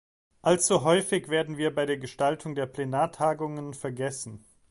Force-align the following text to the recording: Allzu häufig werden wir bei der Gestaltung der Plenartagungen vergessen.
Allzu 0.41 0.83
häufig 0.83 1.29
werden 1.29 1.57
wir 1.59 1.75
bei 1.75 1.85
der 1.85 1.99
Gestaltung 1.99 2.55
der 2.55 2.65
Plenartagungen 2.65 3.75
vergessen. 3.75 4.43